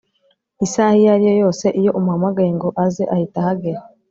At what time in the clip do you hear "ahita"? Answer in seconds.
3.13-3.37